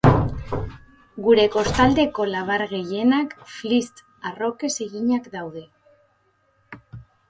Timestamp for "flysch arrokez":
3.59-4.75